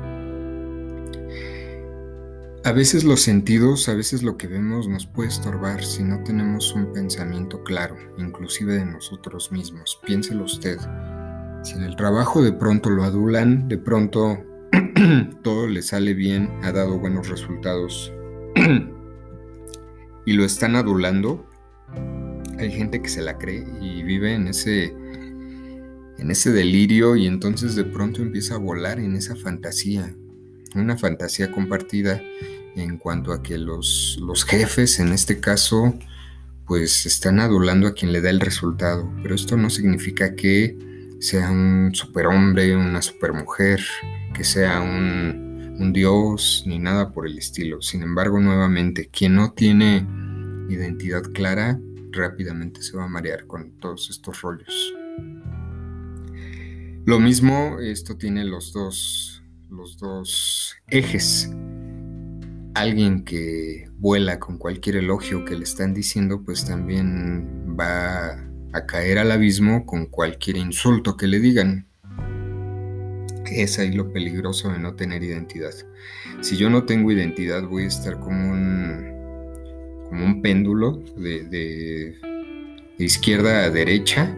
A 2.66 2.72
veces 2.72 3.04
los 3.04 3.22
sentidos, 3.22 3.90
a 3.90 3.94
veces 3.94 4.24
lo 4.24 4.38
que 4.38 4.48
vemos 4.48 4.88
nos 4.88 5.06
puede 5.06 5.28
estorbar 5.28 5.84
si 5.84 6.02
no 6.02 6.24
tenemos 6.24 6.74
un 6.74 6.94
pensamiento 6.94 7.62
claro, 7.64 7.98
inclusive 8.18 8.76
de 8.76 8.86
nosotros 8.86 9.52
mismos. 9.52 10.00
Piénselo 10.06 10.46
usted. 10.46 10.78
Si 11.64 11.74
en 11.74 11.84
el 11.84 11.98
trabajo 11.98 12.42
de 12.42 12.54
pronto 12.54 12.90
lo 12.90 13.04
adulan, 13.04 13.68
de 13.68 13.78
pronto 13.78 14.42
todo 15.44 15.68
le 15.68 15.82
sale 15.82 16.14
bien, 16.14 16.50
ha 16.64 16.72
dado 16.72 16.98
buenos 17.00 17.28
resultados 17.28 18.14
y 20.26 20.32
lo 20.32 20.46
están 20.46 20.78
adulando, 20.78 21.46
hay 22.58 22.72
gente 22.72 23.02
que 23.02 23.10
se 23.10 23.22
la 23.22 23.38
cree 23.38 23.66
y 23.82 24.04
vive 24.04 24.34
en 24.34 24.48
ese 24.48 24.94
en 26.18 26.32
ese 26.32 26.52
delirio 26.52 27.16
y 27.16 27.28
entonces 27.28 27.76
de 27.76 27.84
pronto 27.84 28.22
empieza 28.22 28.56
a 28.56 28.60
volar 28.60 29.00
en 29.00 29.16
esa 29.16 29.36
fantasía, 29.36 30.16
una 30.76 30.98
fantasía 30.98 31.52
compartida 31.52 32.22
en 32.76 32.98
cuanto 32.98 33.34
a 33.34 33.44
que 33.44 33.58
los, 33.58 34.18
los 34.22 34.46
jefes, 34.46 35.00
en 35.00 35.12
este 35.12 35.40
caso, 35.40 35.94
pues 36.66 37.06
están 37.06 37.40
adulando 37.40 37.88
a 37.88 37.94
quien 37.94 38.12
le 38.12 38.22
da 38.22 38.30
el 38.30 38.40
resultado. 38.40 39.12
Pero 39.22 39.36
esto 39.36 39.58
no 39.58 39.70
significa 39.70 40.36
que 40.36 40.78
sea 41.20 41.52
un 41.52 41.92
superhombre, 41.94 42.76
una 42.76 43.02
supermujer, 43.02 43.82
que 44.34 44.44
sea 44.44 44.82
un, 44.82 45.76
un 45.80 45.94
dios, 45.94 46.64
ni 46.66 46.80
nada 46.80 47.12
por 47.12 47.28
el 47.28 47.38
estilo. 47.38 47.82
Sin 47.82 48.02
embargo, 48.02 48.40
nuevamente, 48.40 49.10
quien 49.12 49.36
no 49.36 49.52
tiene 49.54 50.08
identidad 50.70 51.24
clara, 51.34 51.80
rápidamente 52.14 52.82
se 52.82 52.96
va 52.96 53.06
a 53.06 53.08
marear 53.08 53.48
con 53.48 53.80
todos 53.80 54.10
estos 54.10 54.42
rollos. 54.42 54.94
Lo 57.06 57.20
mismo, 57.20 57.80
esto 57.82 58.16
tiene 58.16 58.46
los 58.46 58.72
dos, 58.72 59.44
los 59.70 59.98
dos 59.98 60.76
ejes 60.88 61.50
alguien 62.74 63.24
que 63.24 63.90
vuela 63.98 64.40
con 64.40 64.58
cualquier 64.58 64.98
elogio 64.98 65.46
que 65.46 65.56
le 65.56 65.64
están 65.64 65.94
diciendo, 65.94 66.44
pues 66.44 66.66
también 66.66 67.76
va 67.80 68.34
a 68.74 68.86
caer 68.86 69.20
al 69.20 69.32
abismo 69.32 69.86
con 69.86 70.08
cualquier 70.08 70.58
insulto 70.58 71.16
que 71.16 71.28
le 71.28 71.40
digan. 71.40 71.88
Es 73.46 73.78
ahí 73.78 73.92
lo 73.92 74.12
peligroso 74.12 74.72
de 74.72 74.80
no 74.80 74.96
tener 74.96 75.24
identidad. 75.24 75.74
Si 76.42 76.58
yo 76.58 76.70
no 76.70 76.86
tengo 76.86 77.12
identidad, 77.12 77.64
voy 77.64 77.84
a 77.84 77.88
estar 77.88 78.20
como 78.20 78.52
un, 78.52 79.13
como 80.14 80.28
un 80.28 80.44
péndulo 80.44 81.02
de, 81.18 81.44
de 81.46 83.04
izquierda 83.04 83.64
a 83.64 83.72
derecha 83.72 84.38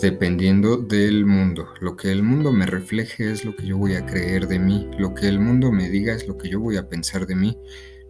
dependiendo 0.00 0.78
del 0.78 1.26
mundo. 1.26 1.68
Lo 1.82 1.94
que 1.94 2.10
el 2.10 2.22
mundo 2.22 2.52
me 2.52 2.64
refleje 2.64 3.30
es 3.30 3.44
lo 3.44 3.54
que 3.54 3.66
yo 3.66 3.76
voy 3.76 3.96
a 3.96 4.06
creer 4.06 4.48
de 4.48 4.58
mí. 4.58 4.88
Lo 4.98 5.12
que 5.12 5.28
el 5.28 5.40
mundo 5.40 5.70
me 5.70 5.90
diga 5.90 6.14
es 6.14 6.26
lo 6.26 6.38
que 6.38 6.48
yo 6.48 6.58
voy 6.58 6.78
a 6.78 6.88
pensar 6.88 7.26
de 7.26 7.36
mí. 7.36 7.58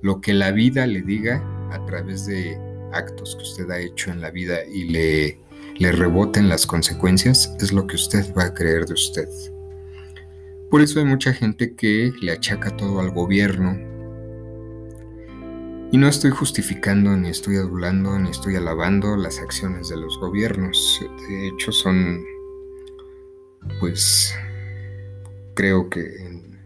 Lo 0.02 0.20
que 0.20 0.34
la 0.34 0.52
vida 0.52 0.86
le 0.86 1.02
diga 1.02 1.42
a 1.72 1.84
través 1.84 2.26
de 2.26 2.56
actos 2.92 3.34
que 3.34 3.42
usted 3.42 3.68
ha 3.72 3.80
hecho 3.80 4.12
en 4.12 4.20
la 4.20 4.30
vida 4.30 4.64
y 4.64 4.84
le, 4.84 5.40
le 5.76 5.90
reboten 5.90 6.48
las 6.48 6.64
consecuencias 6.64 7.56
es 7.58 7.72
lo 7.72 7.88
que 7.88 7.96
usted 7.96 8.32
va 8.38 8.44
a 8.44 8.54
creer 8.54 8.86
de 8.86 8.94
usted. 8.94 9.28
Por 10.70 10.80
eso 10.80 11.00
hay 11.00 11.06
mucha 11.06 11.32
gente 11.32 11.74
que 11.74 12.12
le 12.20 12.30
achaca 12.30 12.76
todo 12.76 13.00
al 13.00 13.10
gobierno, 13.10 13.93
y 15.94 15.96
no 15.96 16.08
estoy 16.08 16.32
justificando, 16.32 17.16
ni 17.16 17.28
estoy 17.28 17.54
adulando, 17.54 18.18
ni 18.18 18.28
estoy 18.28 18.56
alabando 18.56 19.16
las 19.16 19.38
acciones 19.38 19.88
de 19.90 19.96
los 19.96 20.18
gobiernos. 20.18 21.00
De 21.28 21.46
hecho, 21.46 21.70
son, 21.70 22.20
pues, 23.78 24.34
creo 25.54 25.88
que 25.88 26.00
en 26.00 26.58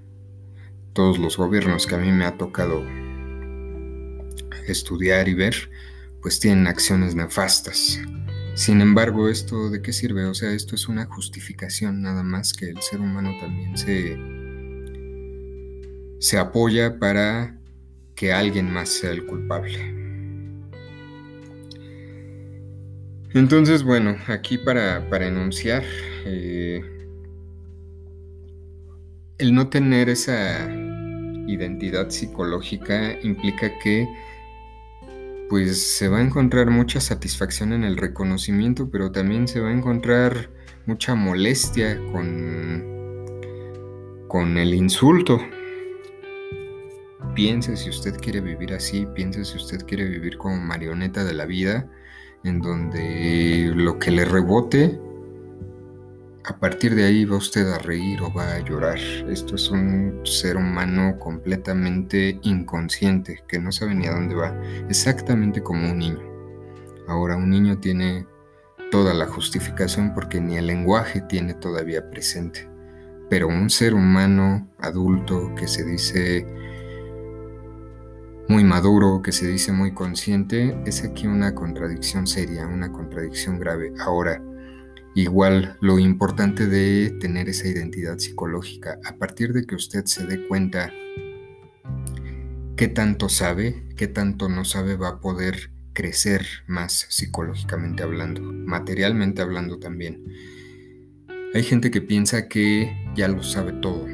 todos 0.95 1.19
los 1.19 1.37
gobiernos 1.37 1.87
que 1.87 1.97
a 1.97 1.99
mí 1.99 2.11
me 2.11 2.25
ha 2.25 2.39
tocado 2.39 2.83
estudiar 4.67 5.29
y 5.29 5.35
ver, 5.35 5.71
pues 6.23 6.41
tienen 6.41 6.67
acciones 6.67 7.15
nefastas. 7.15 8.01
Sin 8.55 8.81
embargo, 8.81 9.29
¿esto 9.29 9.69
de 9.69 9.83
qué 9.83 9.93
sirve? 9.93 10.25
O 10.25 10.33
sea, 10.33 10.53
esto 10.53 10.75
es 10.75 10.89
una 10.89 11.05
justificación 11.05 12.01
nada 12.01 12.23
más 12.23 12.55
que 12.55 12.71
el 12.71 12.81
ser 12.81 12.99
humano 13.01 13.33
también 13.39 13.77
se, 13.77 14.17
se 16.19 16.39
apoya 16.39 16.99
para 16.99 17.59
que 18.19 18.33
alguien 18.33 18.73
más 18.73 18.89
sea 18.89 19.13
el 19.13 19.25
culpable. 19.27 19.79
Entonces, 23.33 23.85
bueno, 23.85 24.17
aquí 24.27 24.59
para, 24.59 25.09
para 25.09 25.29
enunciar, 25.29 25.85
eh, 26.25 26.83
el 29.39 29.55
no 29.55 29.69
tener 29.69 30.09
esa 30.09 30.69
identidad 31.47 32.11
psicológica 32.11 33.17
implica 33.23 33.79
que 33.79 34.09
pues 35.49 35.81
se 35.81 36.09
va 36.09 36.19
a 36.19 36.23
encontrar 36.23 36.71
mucha 36.71 37.01
satisfacción 37.01 37.73
en 37.73 37.85
el 37.85 37.97
reconocimiento, 37.97 38.91
pero 38.91 39.13
también 39.13 39.47
se 39.47 39.61
va 39.61 39.69
a 39.69 39.73
encontrar 39.73 40.51
mucha 40.87 41.15
molestia 41.15 41.97
con, 42.13 42.85
con 44.27 44.59
el 44.59 44.75
insulto, 44.75 45.41
piense 47.39 47.77
si 47.77 47.89
usted 47.89 48.17
quiere 48.17 48.41
vivir 48.41 48.75
así, 48.75 49.07
piense 49.15 49.45
si 49.45 49.59
usted 49.59 49.87
quiere 49.87 50.07
vivir 50.07 50.39
como 50.39 50.57
marioneta 50.57 51.23
de 51.23 51.35
la 51.35 51.47
vida, 51.47 51.89
en 52.43 52.61
donde 52.61 53.71
lo 53.77 54.01
que 54.01 54.11
le 54.11 54.25
rebote, 54.25 55.01
a 56.45 56.59
partir 56.59 56.97
de 56.97 57.05
ahí 57.05 57.25
va 57.25 57.37
usted 57.37 57.73
a 57.73 57.79
reír 57.79 58.23
o 58.23 58.33
va 58.33 58.55
a 58.55 58.59
llorar. 58.59 58.99
Esto 59.31 59.55
es 59.55 59.71
un 59.71 60.21
ser 60.25 60.57
humano 60.57 61.17
completamente 61.21 62.41
inconsciente, 62.43 63.45
que 63.47 63.61
no 63.61 63.71
sabe 63.71 63.95
ni 63.95 64.09
a 64.09 64.15
dónde 64.15 64.35
va, 64.35 64.61
exactamente 64.89 65.63
como 65.63 65.93
un 65.93 65.99
niño. 65.99 66.23
Ahora 67.07 67.37
un 67.37 67.51
niño 67.51 67.79
tiene 67.79 68.27
toda 68.91 69.15
la 69.15 69.29
justificación 69.29 70.13
porque 70.13 70.41
ni 70.41 70.57
el 70.57 70.67
lenguaje 70.67 71.21
tiene 71.21 71.55
todavía 71.55 72.11
presente. 72.11 72.69
Pero 73.31 73.47
un 73.47 73.71
ser 73.71 73.95
humano 73.95 74.69
adulto 74.81 75.55
que 75.55 75.69
se 75.69 75.85
dice 75.85 76.68
muy 78.49 78.65
maduro, 78.65 79.21
que 79.23 79.31
se 79.31 79.47
dice 79.47 79.73
muy 79.73 79.93
consciente, 79.93 80.77
es 80.87 81.05
aquí 81.05 81.27
una 81.27 81.55
contradicción 81.55 82.27
seria, 82.27 82.67
una 82.67 82.91
contradicción 82.91 83.59
grave. 83.59 83.93
Ahora, 84.01 84.43
igual 85.15 85.77
lo 85.83 85.99
importante 85.99 86.67
de 86.67 87.11
tener 87.21 87.51
esa 87.51 87.69
identidad 87.69 88.19
psicológica, 88.19 88.99
a 89.05 89.17
partir 89.17 89.53
de 89.53 89.67
que 89.67 89.75
usted 89.75 90.07
se 90.07 90.27
dé 90.27 90.47
cuenta 90.49 90.91
qué 92.77 92.89
tanto 92.89 93.29
sabe, 93.29 93.87
qué 93.97 94.09
tanto 94.09 94.49
no 94.49 94.65
sabe, 94.65 94.97
va 94.97 95.09
a 95.09 95.21
poder 95.21 95.71
crecer 95.93 96.47
más 96.67 97.07
psicológicamente 97.11 98.03
hablando, 98.03 98.41
materialmente 98.41 99.43
hablando 99.43 99.79
también. 99.79 100.25
Hay 101.53 101.65
gente 101.65 101.91
que 101.91 102.01
piensa 102.01 102.49
que 102.49 102.97
ya 103.15 103.29
lo 103.29 103.43
sabe 103.43 103.73
todo. 103.73 104.07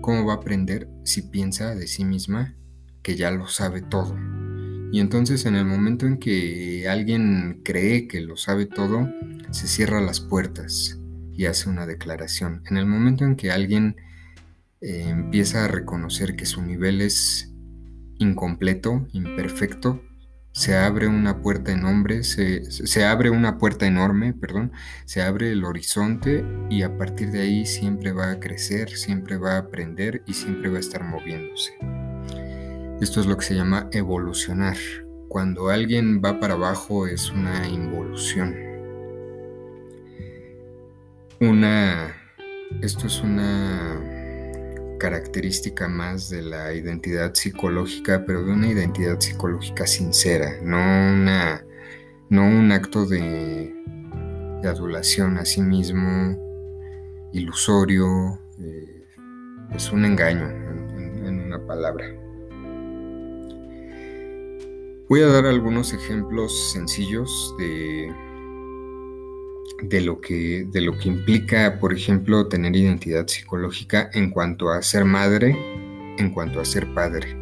¿Cómo 0.00 0.24
va 0.24 0.34
a 0.34 0.36
aprender 0.36 0.88
si 1.04 1.22
piensa 1.22 1.74
de 1.74 1.86
sí 1.88 2.04
misma 2.04 2.56
que 3.06 3.14
ya 3.14 3.30
lo 3.30 3.46
sabe 3.46 3.82
todo? 3.82 4.18
Y 4.90 4.98
entonces 4.98 5.46
en 5.46 5.54
el 5.54 5.64
momento 5.64 6.06
en 6.06 6.18
que 6.18 6.88
alguien 6.88 7.60
cree 7.64 8.08
que 8.08 8.20
lo 8.20 8.36
sabe 8.36 8.66
todo, 8.66 9.08
se 9.52 9.68
cierra 9.68 10.00
las 10.00 10.18
puertas 10.18 10.98
y 11.32 11.44
hace 11.44 11.68
una 11.68 11.86
declaración. 11.86 12.62
En 12.68 12.76
el 12.76 12.86
momento 12.86 13.24
en 13.24 13.36
que 13.36 13.52
alguien 13.52 13.94
eh, 14.80 15.06
empieza 15.08 15.64
a 15.64 15.68
reconocer 15.68 16.34
que 16.34 16.46
su 16.46 16.62
nivel 16.62 17.00
es 17.00 17.52
incompleto, 18.18 19.06
imperfecto, 19.12 20.02
se 20.50 20.76
abre 20.76 21.06
una 21.06 21.42
puerta 21.42 21.70
enorme, 21.70 22.24
se, 22.24 22.64
se, 22.72 23.04
abre 23.04 23.30
una 23.30 23.56
puerta 23.58 23.86
enorme, 23.86 24.32
perdón, 24.32 24.72
se 25.04 25.22
abre 25.22 25.52
el 25.52 25.64
horizonte 25.64 26.44
y 26.70 26.82
a 26.82 26.96
partir 26.96 27.30
de 27.30 27.42
ahí 27.42 27.66
siempre 27.66 28.10
va 28.10 28.32
a 28.32 28.40
crecer, 28.40 28.90
siempre 28.90 29.36
va 29.36 29.52
a 29.52 29.58
aprender 29.58 30.24
y 30.26 30.34
siempre 30.34 30.70
va 30.70 30.78
a 30.78 30.80
estar 30.80 31.04
moviéndose. 31.04 31.72
Esto 33.00 33.20
es 33.20 33.26
lo 33.26 33.36
que 33.36 33.44
se 33.44 33.54
llama 33.54 33.88
evolucionar. 33.92 34.76
Cuando 35.28 35.68
alguien 35.68 36.22
va 36.24 36.40
para 36.40 36.54
abajo 36.54 37.06
es 37.06 37.30
una 37.30 37.68
involución. 37.68 38.54
Una 41.40 42.14
esto 42.82 43.06
es 43.06 43.22
una 43.22 44.00
característica 44.98 45.88
más 45.88 46.30
de 46.30 46.42
la 46.42 46.72
identidad 46.74 47.34
psicológica, 47.34 48.24
pero 48.26 48.44
de 48.44 48.52
una 48.52 48.68
identidad 48.68 49.20
psicológica 49.20 49.86
sincera, 49.86 50.56
no, 50.62 50.78
una, 50.78 51.64
no 52.28 52.44
un 52.44 52.72
acto 52.72 53.06
de, 53.06 53.74
adulación 54.64 55.38
a 55.38 55.44
sí 55.44 55.60
mismo, 55.62 56.36
ilusorio, 57.32 58.40
eh, 58.58 59.06
es 59.74 59.92
un 59.92 60.04
engaño 60.04 60.48
en 61.24 61.40
una 61.46 61.64
palabra. 61.64 62.25
Voy 65.08 65.20
a 65.20 65.26
dar 65.26 65.46
algunos 65.46 65.92
ejemplos 65.92 66.72
sencillos 66.72 67.54
de 67.58 68.12
de 69.82 70.00
lo 70.00 70.20
que, 70.20 70.66
de 70.70 70.80
lo 70.80 70.96
que 70.96 71.08
implica, 71.08 71.78
por 71.78 71.92
ejemplo, 71.92 72.48
tener 72.48 72.74
identidad 72.76 73.26
psicológica 73.26 74.10
en 74.12 74.30
cuanto 74.30 74.70
a 74.70 74.82
ser 74.82 75.04
madre, 75.04 75.56
en 76.18 76.30
cuanto 76.30 76.60
a 76.60 76.64
ser 76.64 76.92
padre. 76.94 77.36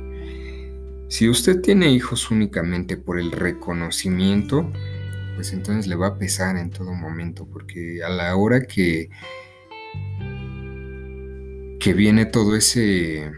Si 1.09 1.29
usted 1.29 1.61
tiene 1.61 1.93
hijos 1.93 2.31
únicamente 2.31 2.97
por 2.97 3.21
el 3.21 3.31
reconocimiento, 3.31 4.71
pues 5.37 5.53
entonces 5.53 5.87
le 5.87 5.97
va 5.97 6.09
a 6.09 6.19
pesar 6.19 6.57
en 6.57 6.71
todo 6.71 6.93
momento, 6.93 7.47
porque 7.47 8.03
a 8.05 8.09
la 8.09 8.35
hora 8.35 8.63
que, 8.63 9.11
que 11.79 11.93
viene 11.95 12.27
todo 12.27 12.57
ese, 12.57 13.31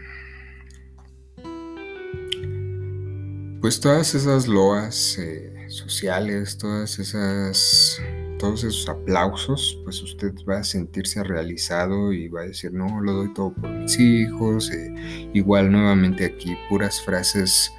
pues 3.67 3.81
todas 3.81 4.15
esas 4.15 4.47
loas 4.47 5.17
eh, 5.19 5.65
sociales, 5.67 6.57
todas 6.57 6.99
esas 6.99 8.01
todos 8.39 8.63
esos 8.63 8.87
aplausos, 8.87 9.77
pues 9.83 10.01
usted 10.01 10.33
va 10.49 10.59
a 10.59 10.63
sentirse 10.63 11.21
realizado 11.21 12.13
y 12.13 12.29
va 12.29 12.43
a 12.43 12.45
decir, 12.45 12.71
no, 12.71 13.01
lo 13.01 13.11
doy 13.11 13.33
todo 13.33 13.53
por 13.53 13.69
mis 13.69 13.99
hijos. 13.99 14.71
Eh, 14.71 15.29
igual 15.33 15.69
nuevamente 15.69 16.23
aquí, 16.23 16.55
puras 16.69 17.01
frases 17.01 17.69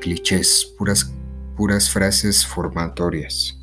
clichés, 0.00 0.72
puras, 0.78 1.12
puras 1.56 1.90
frases 1.90 2.46
formatorias. 2.46 3.58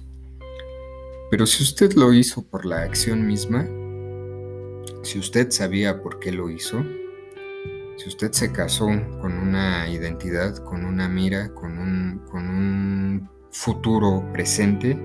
Pero 1.30 1.46
si 1.46 1.64
usted 1.64 1.94
lo 1.94 2.12
hizo 2.12 2.44
por 2.44 2.66
la 2.66 2.82
acción 2.82 3.26
misma, 3.26 3.66
si 5.04 5.20
usted 5.20 5.50
sabía 5.52 6.02
por 6.04 6.20
qué 6.20 6.34
lo 6.34 6.50
hizo, 6.50 6.84
si 8.02 8.08
usted 8.08 8.32
se 8.32 8.52
casó 8.52 8.88
con 9.22 9.38
una 9.38 9.88
identidad, 9.88 10.58
con 10.64 10.86
una 10.86 11.08
mira, 11.08 11.54
con 11.54 11.78
un, 11.78 13.30
futuro 13.52 14.26
presente, 14.32 14.98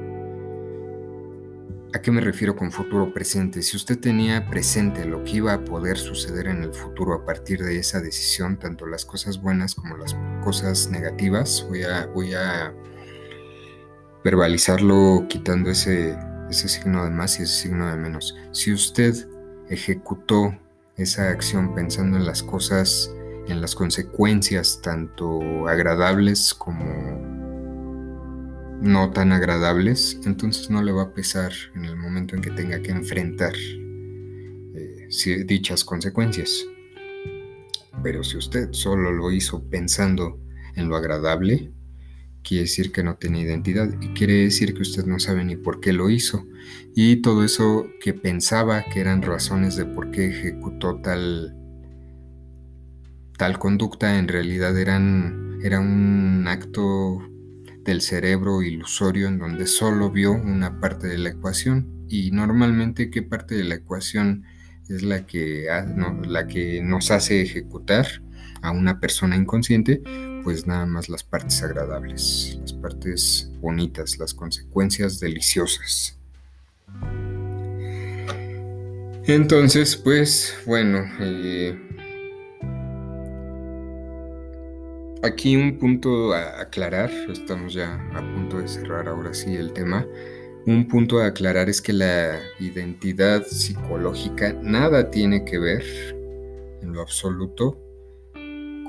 ¿A 1.93 2.01
qué 2.03 2.11
me 2.11 2.21
refiero 2.21 2.55
con 2.55 2.71
futuro 2.71 3.13
presente? 3.13 3.63
Si 3.63 3.75
usted 3.75 3.99
tenía 3.99 4.51
presente 4.51 5.07
lo 5.07 5.25
que 5.25 5.37
iba 5.37 5.55
a 5.55 5.65
poder 5.65 5.97
suceder 5.97 6.47
en 6.49 6.63
el 6.63 6.75
futuro 6.75 7.15
a 7.15 7.25
partir 7.25 7.63
de 7.63 7.79
esa 7.79 8.01
decisión, 8.01 8.59
tanto 8.59 8.87
las 8.87 9.07
cosas 9.07 9.41
buenas 9.41 9.75
como 9.75 9.97
las 9.97 10.15
cosas 10.45 10.91
negativas, 10.91 11.65
voy 11.69 11.85
a, 11.85 12.75
verbalizarlo 14.23 15.25
quitando 15.29 15.71
ese 15.71 16.19
signo 16.51 17.05
de 17.05 17.11
más 17.11 17.41
y 17.41 17.45
ese 17.45 17.63
signo 17.63 17.89
de 17.91 17.97
menos. 17.97 18.37
Si 18.53 18.73
usted 18.73 19.15
ejecutó 19.71 20.55
esa 20.97 21.29
acción 21.31 21.75
pensando 21.75 22.17
en 22.17 22.25
las 22.25 22.43
cosas, 22.43 23.13
en 23.49 23.61
las 23.61 23.75
consecuencias 23.75 24.81
tanto 24.83 25.69
agradables 25.69 26.55
como 26.55 27.37
no 28.81 29.11
tan 29.11 29.33
agradables, 29.33 30.21
entonces 30.25 30.71
no 30.71 30.83
le 30.83 30.93
va 30.93 31.05
a 31.05 31.15
pesar 31.15 31.53
en 31.75 31.85
el 31.85 31.97
momento 31.97 32.35
en 32.35 32.43
que 32.43 32.51
tenga 32.51 32.81
que 32.81 32.91
enfrentar 32.91 33.55
eh, 33.55 35.09
dichas 35.45 35.85
consecuencias. 35.85 36.65
Pero 38.03 38.23
si 38.23 38.37
usted 38.37 38.69
solo 38.73 39.11
lo 39.13 39.31
hizo 39.31 39.63
pensando 39.65 40.39
en 40.75 40.89
lo 40.89 40.97
agradable, 40.97 41.73
quiere 42.47 42.63
decir 42.63 42.93
que 42.93 43.03
no 43.03 43.17
tiene 43.17 43.41
identidad 43.41 43.89
y 44.01 44.09
quiere 44.09 44.35
decir 44.45 44.75
que 44.75 44.83
usted 44.83 45.05
no 45.05 45.19
sabe 45.19 45.45
ni 45.45 45.57
por 45.57 45.81
qué 45.81 45.93
lo 45.93 46.11
hizo. 46.11 46.47
Y 46.95 47.17
todo 47.17 47.45
eso 47.45 47.87
que 48.01 48.15
pensaba 48.15 48.85
que 48.85 49.01
eran 49.01 49.23
razones 49.23 49.77
de 49.77 49.85
por 49.85 50.11
qué 50.11 50.29
ejecutó 50.29 51.01
tal, 51.03 51.57
tal 53.37 53.59
conducta, 53.59 54.19
en 54.19 54.29
realidad 54.29 54.79
eran, 54.79 55.59
era 55.63 55.81
un 55.81 56.47
acto 56.47 57.19
del 57.85 58.01
cerebro 58.01 58.63
ilusorio 58.63 59.29
en 59.29 59.39
donde 59.39 59.67
solo 59.67 60.11
vio 60.11 60.33
una 60.33 60.81
parte 60.81 61.09
de 61.09 61.19
la 61.19 61.31
ecuación 61.31 62.05
y 62.09 62.31
normalmente 62.31 63.11
qué 63.11 63.23
parte 63.23 63.57
de 63.57 63.65
la 63.65 63.77
ecuación 63.77 64.45
es 64.89 65.03
la 65.03 65.27
que, 65.27 65.67
la 66.27 66.47
que 66.47 66.81
nos 66.83 67.11
hace 67.11 67.43
ejecutar 67.43 68.07
a 68.63 68.71
una 68.71 69.01
persona 69.01 69.37
inconsciente, 69.37 70.03
pues 70.47 70.65
nada 70.65 70.87
más 70.87 71.09
las 71.09 71.25
partes 71.25 71.61
agradables, 71.65 72.57
las 72.61 72.73
partes 72.73 73.51
bonitas, 73.61 74.17
las 74.17 74.33
consecuencias 74.33 75.19
deliciosas. 75.19 76.17
Entonces, 79.27 79.97
pues 79.97 80.55
bueno, 80.65 81.03
eh, 81.19 81.77
Aquí 85.25 85.57
un 85.57 85.79
punto 85.79 86.33
a 86.33 86.61
aclarar, 86.61 87.11
estamos 87.29 87.75
ya 87.75 87.95
a 88.15 88.21
punto 88.35 88.59
de 88.59 88.69
cerrar 88.69 89.09
ahora 89.09 89.35
sí 89.35 89.57
el 89.57 89.73
tema. 89.73 90.07
Un 90.65 90.87
punto 90.87 91.19
a 91.19 91.27
aclarar 91.27 91.69
es 91.69 91.83
que 91.83 91.93
la 91.93 92.39
identidad 92.61 93.45
psicológica 93.45 94.53
nada 94.63 95.11
tiene 95.11 95.45
que 95.45 95.59
ver 95.59 95.83
en 96.83 96.93
lo 96.93 97.01
absoluto 97.01 97.86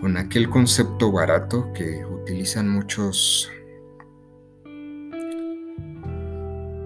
con 0.02 0.18
aquel 0.18 0.50
concepto 0.50 1.12
barato 1.12 1.72
que 1.74 2.06
utilizan 2.06 2.70
muchos 2.70 3.52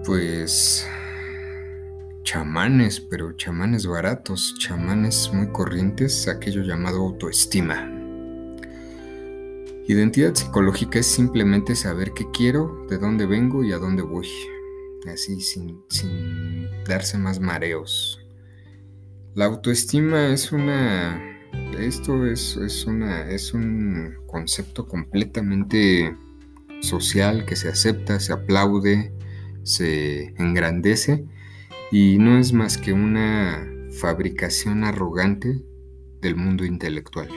pues 0.04 0.86
chamanes, 2.22 3.00
pero 3.00 3.32
chamanes 3.32 3.86
baratos, 3.86 4.54
chamanes 4.58 5.30
muy 5.32 5.48
corrientes, 5.48 6.28
aquello 6.28 6.62
llamado 6.62 6.98
autoestima. 7.02 7.88
Identidad 9.86 10.34
psicológica 10.34 11.00
es 11.00 11.06
simplemente 11.06 11.74
saber 11.74 12.12
qué 12.12 12.30
quiero, 12.32 12.86
de 12.88 12.98
dónde 12.98 13.26
vengo 13.26 13.64
y 13.64 13.72
a 13.72 13.78
dónde 13.78 14.02
voy. 14.02 14.28
Así, 15.12 15.40
sin, 15.40 15.82
darse 16.86 17.18
más 17.18 17.40
mareos. 17.40 18.20
La 19.34 19.46
autoestima 19.46 20.28
es 20.28 20.52
una... 20.52 21.31
Esto 21.78 22.26
es, 22.26 22.56
es, 22.56 22.86
una, 22.86 23.28
es 23.30 23.54
un 23.54 24.14
concepto 24.26 24.86
completamente 24.86 26.14
social 26.80 27.44
que 27.44 27.56
se 27.56 27.68
acepta, 27.68 28.20
se 28.20 28.32
aplaude, 28.32 29.12
se 29.62 30.34
engrandece 30.38 31.24
y 31.90 32.18
no 32.18 32.38
es 32.38 32.52
más 32.52 32.78
que 32.78 32.92
una 32.92 33.68
fabricación 34.00 34.84
arrogante 34.84 35.62
del 36.20 36.36
mundo 36.36 36.64
intelectual. 36.64 37.28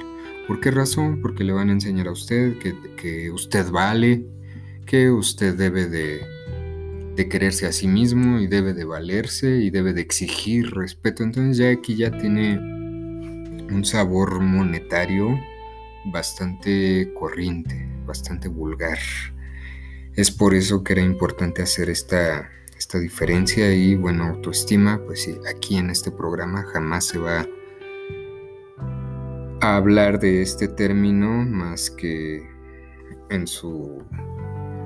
¿Por 0.48 0.60
qué 0.60 0.72
razón? 0.72 1.22
Porque 1.22 1.44
le 1.44 1.54
van 1.54 1.70
a 1.70 1.74
enseñar 1.74 2.08
a 2.08 2.12
usted 2.12 2.58
que, 2.58 3.32
usted 3.32 3.70
vale, 3.72 4.26
que 4.86 5.10
usted 5.10 5.56
debe 5.56 5.88
de, 5.88 6.22
de, 7.16 7.28
quererse 7.28 7.66
a 7.66 7.72
sí 7.72 7.88
mismo 7.88 8.40
y 8.40 8.48
debe 8.48 8.74
de 8.74 8.86
valerse 8.86 9.58
y 9.58 9.72
debe 9.72 9.94
de 9.94 10.02
exigir 10.02 10.70
respeto. 10.72 11.24
Entonces 11.24 11.58
ya 11.58 11.72
aquí 11.72 11.96
ya 11.96 12.12
tiene 12.12 12.60
un 13.70 13.86
sabor 13.86 14.40
monetario 14.42 15.40
bastante 16.06 17.12
corriente, 17.14 17.88
bastante 18.06 18.48
vulgar. 18.48 19.00
Es 20.16 20.32
por 20.32 20.54
eso 20.54 20.84
que 20.84 20.94
era 20.94 21.02
importante 21.02 21.62
hacer 21.62 21.90
esta, 21.90 22.50
esta 22.78 23.00
diferencia 23.00 23.74
y 23.74 23.96
bueno, 23.96 24.26
autoestima, 24.26 25.02
pues 25.06 25.24
sí, 25.24 25.38
aquí 25.50 25.78
en 25.78 25.90
este 25.90 26.12
programa 26.12 26.64
jamás 26.74 27.06
se 27.06 27.18
va 27.18 27.48
a 29.62 29.76
hablar 29.76 30.20
de 30.20 30.42
este 30.42 30.68
término 30.68 31.30
más 31.30 31.90
que 31.90 32.48
en 33.30 33.48
su 33.48 34.04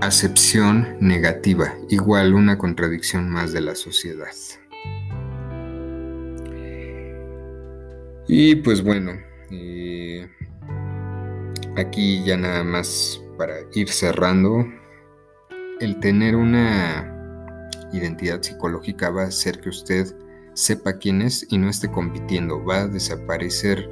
acepción 0.02 0.98
negativa, 1.02 1.74
igual 1.89 2.34
una 2.34 2.58
contradicción 2.58 3.30
más 3.30 3.52
de 3.52 3.62
la 3.62 3.76
sociedad. 3.76 4.30
Y 8.32 8.58
pues 8.58 8.84
bueno, 8.84 9.13
eh, 9.50 10.30
aquí 11.76 12.24
ya 12.24 12.38
nada 12.38 12.63
más 12.63 13.20
para 13.39 13.56
ir 13.74 13.89
cerrando, 13.89 14.68
el 15.80 16.00
tener 16.00 16.36
una 16.36 17.60
identidad 17.92 18.39
psicológica 18.44 19.10
va 19.10 19.24
a 19.24 19.28
hacer 19.30 19.60
que 19.60 19.70
usted 19.70 20.15
sepa 20.54 21.00
quién 21.00 21.24
es 21.24 21.48
y 21.50 21.58
no 21.58 21.72
esté 21.72 21.89
compitiendo, 21.89 22.63
va 22.63 22.82
a 22.82 22.88
desaparecer 22.88 23.89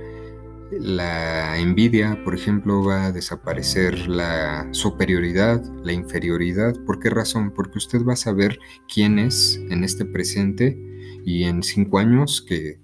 la 0.69 1.57
envidia, 1.57 2.23
por 2.23 2.35
ejemplo, 2.35 2.83
va 2.83 3.07
a 3.07 3.11
desaparecer 3.11 4.07
la 4.07 4.67
superioridad, 4.71 5.63
la 5.83 5.93
inferioridad. 5.93 6.75
¿Por 6.85 6.99
qué 6.99 7.09
razón? 7.09 7.51
Porque 7.55 7.79
usted 7.79 8.05
va 8.05 8.13
a 8.13 8.17
saber 8.17 8.59
quién 8.93 9.17
es 9.17 9.59
en 9.71 9.83
este 9.83 10.05
presente 10.05 10.77
y 11.25 11.45
en 11.45 11.63
cinco 11.63 11.97
años 11.97 12.45
que, 12.47 12.79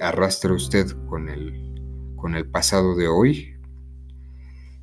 arrastra 0.00 0.52
usted 0.52 0.86
con 1.08 1.28
el, 1.28 2.14
con 2.16 2.34
el 2.34 2.46
pasado 2.46 2.94
de 2.94 3.08
hoy, 3.08 3.56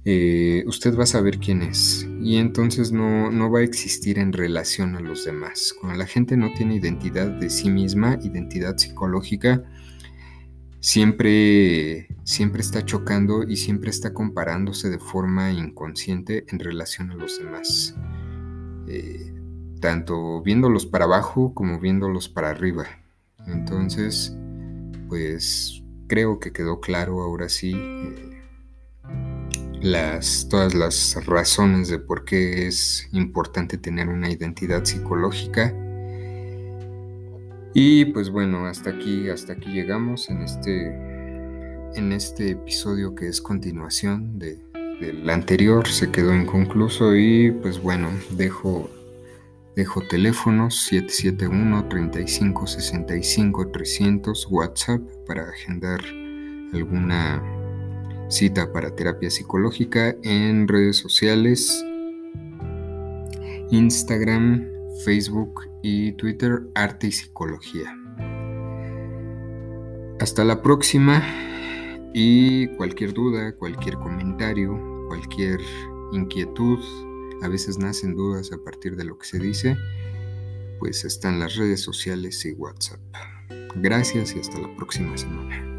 eh, 0.06 0.64
usted 0.68 0.98
va 0.98 1.04
a 1.04 1.08
saber 1.08 1.40
quién 1.40 1.62
es 1.62 2.06
y 2.22 2.36
entonces 2.36 2.92
no, 2.92 3.32
no, 3.32 3.50
va 3.50 3.60
a 3.60 3.64
existir 3.64 4.20
en 4.20 4.34
relación 4.34 4.96
a 4.96 5.00
los 5.00 5.24
demás. 5.24 5.74
Cuando 5.80 5.98
la 5.98 6.06
gente 6.06 6.36
no 6.36 6.52
tiene 6.54 6.76
identidad 6.76 7.28
de 7.28 7.50
sí 7.50 7.70
misma, 7.70 8.20
identidad 8.22 8.78
psicológica, 8.78 9.64
siempre, 10.82 12.10
siempre 12.26 12.62
está 12.62 12.86
chocando 12.86 13.44
y 13.48 13.56
siempre 13.56 13.90
está 13.90 14.14
comparándose 14.14 14.90
de 14.90 15.00
forma 15.00 15.52
inconsciente 15.54 16.46
en 16.50 16.60
relación 16.60 17.12
a 17.12 17.16
los 17.16 17.40
demás. 17.40 17.96
Eh, 18.88 19.34
tanto 19.80 20.42
viéndolos 20.42 20.86
para 20.86 21.06
abajo 21.06 21.54
como 21.54 21.80
viéndolos 21.80 22.28
para 22.28 22.50
arriba. 22.50 22.86
Entonces, 23.48 24.38
pues 25.08 25.84
creo 26.08 26.40
que 26.40 26.52
quedó 26.52 26.80
claro 26.80 27.22
ahora 27.22 27.50
sí 27.50 27.74
eh, 27.76 28.42
las, 29.82 30.48
todas 30.50 30.74
las 30.74 31.26
razones 31.26 31.90
de 31.90 32.00
por 32.00 32.24
qué 32.26 32.68
es 32.68 33.10
importante 33.12 33.78
tener 33.78 34.08
una 34.08 34.30
identidad 34.32 34.86
psicológica. 34.86 35.74
Y 37.74 38.06
pues 38.06 38.30
bueno, 38.30 38.66
hasta 38.68 38.92
aquí, 38.92 39.30
hasta 39.30 39.54
aquí 39.54 39.72
llegamos 39.72 40.30
en 40.30 40.42
este, 40.42 40.88
en 41.96 42.12
este 42.12 42.52
episodio 42.52 43.16
que 43.16 43.28
es 43.28 43.42
continuación 43.42 44.38
de, 44.40 44.60
del 45.00 45.30
anterior, 45.30 45.88
se 45.88 46.12
quedó 46.12 46.34
inconcluso 46.34 47.16
y 47.16 47.52
pues 47.52 47.82
bueno, 47.82 48.10
dejo, 48.32 48.90
dejo 49.76 50.02
teléfonos 50.02 50.86
771 50.86 51.88
3565 51.90 53.72
300 53.72 54.48
WhatsApp 54.52 55.02
para 55.26 55.50
agendar 55.50 56.00
alguna 56.74 57.42
cita 58.30 58.72
para 58.72 58.96
terapia 58.96 59.30
psicológica 59.30 60.16
en 60.24 60.68
redes 60.68 60.98
sociales, 60.98 61.86
Instagram, 63.72 64.68
Facebook 65.06 65.70
y 65.82 66.14
Twitter 66.14 66.64
Arte 66.76 67.08
y 67.08 67.12
Psicología. 67.12 67.96
Hasta 70.20 70.44
la 70.44 70.62
próxima 70.62 71.22
y 72.14 72.68
cualquier 72.76 73.14
duda, 73.14 73.56
cualquier 73.56 73.96
comentario, 73.96 74.80
cualquier 75.08 75.60
inquietud, 76.12 76.80
a 77.44 77.50
veces 77.50 77.78
nacen 77.78 78.16
dudas 78.16 78.52
a 78.54 78.58
partir 78.58 78.96
de 78.96 79.04
lo 79.04 79.18
que 79.18 79.28
se 79.28 79.38
dice, 79.38 79.78
pues 80.80 81.04
están 81.04 81.40
las 81.40 81.56
redes 81.56 81.82
sociales 81.82 82.44
y 82.46 82.54
WhatsApp. 82.54 83.00
Gracias 83.76 84.36
y 84.36 84.40
hasta 84.40 84.60
la 84.60 84.74
próxima 84.76 85.18
semana. 85.18 85.73